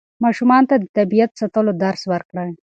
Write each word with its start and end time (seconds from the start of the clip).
ماشومانو 0.23 0.69
ته 0.69 0.75
د 0.79 0.85
طبیعت 0.97 1.31
ساتلو 1.41 1.71
درس 1.83 2.01
ورکړئ. 2.11 2.51